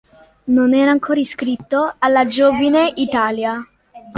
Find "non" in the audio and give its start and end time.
0.47-0.73